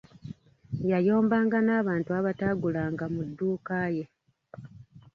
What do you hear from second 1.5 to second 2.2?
n'abantu